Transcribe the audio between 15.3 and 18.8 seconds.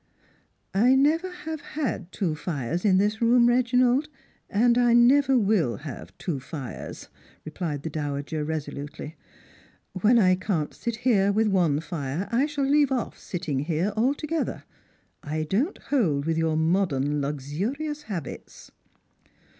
don't hold with your modern luxurious habits."